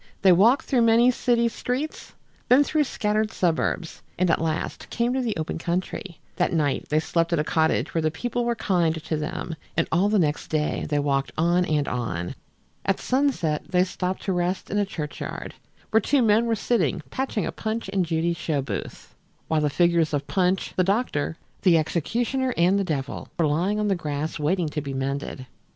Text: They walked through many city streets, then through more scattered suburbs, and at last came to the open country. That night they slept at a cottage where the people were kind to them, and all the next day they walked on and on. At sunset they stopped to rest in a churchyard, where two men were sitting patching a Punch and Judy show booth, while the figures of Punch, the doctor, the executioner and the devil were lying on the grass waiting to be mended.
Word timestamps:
They 0.23 0.31
walked 0.31 0.65
through 0.65 0.81
many 0.81 1.11
city 1.11 1.47
streets, 1.47 2.15
then 2.49 2.63
through 2.63 2.79
more 2.79 2.83
scattered 2.85 3.29
suburbs, 3.29 4.01
and 4.17 4.31
at 4.31 4.41
last 4.41 4.89
came 4.89 5.13
to 5.13 5.21
the 5.21 5.37
open 5.37 5.59
country. 5.59 6.19
That 6.37 6.53
night 6.53 6.87
they 6.89 6.99
slept 6.99 7.33
at 7.33 7.37
a 7.37 7.43
cottage 7.43 7.93
where 7.93 8.01
the 8.01 8.09
people 8.09 8.43
were 8.43 8.55
kind 8.55 8.95
to 8.95 9.15
them, 9.15 9.55
and 9.77 9.87
all 9.91 10.09
the 10.09 10.17
next 10.17 10.47
day 10.47 10.87
they 10.89 10.97
walked 10.97 11.31
on 11.37 11.65
and 11.65 11.87
on. 11.87 12.33
At 12.83 12.99
sunset 12.99 13.65
they 13.69 13.83
stopped 13.83 14.23
to 14.23 14.33
rest 14.33 14.71
in 14.71 14.79
a 14.79 14.87
churchyard, 14.87 15.53
where 15.91 16.01
two 16.01 16.23
men 16.23 16.47
were 16.47 16.55
sitting 16.55 17.03
patching 17.11 17.45
a 17.45 17.51
Punch 17.51 17.87
and 17.93 18.03
Judy 18.03 18.33
show 18.33 18.63
booth, 18.63 19.13
while 19.49 19.61
the 19.61 19.69
figures 19.69 20.15
of 20.15 20.25
Punch, 20.25 20.73
the 20.75 20.83
doctor, 20.83 21.37
the 21.61 21.77
executioner 21.77 22.55
and 22.57 22.79
the 22.79 22.83
devil 22.83 23.27
were 23.37 23.45
lying 23.45 23.79
on 23.79 23.87
the 23.87 23.93
grass 23.93 24.39
waiting 24.39 24.67
to 24.69 24.81
be 24.81 24.95
mended. 24.95 25.45